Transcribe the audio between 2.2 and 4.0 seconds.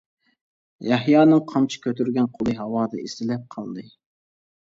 قولى ھاۋادا ئېسىلىپ قالدى.